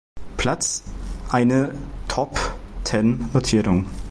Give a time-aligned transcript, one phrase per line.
[0.35, 0.81] Platz
[1.29, 1.75] eine
[2.07, 3.85] Top-Ten-Notierung.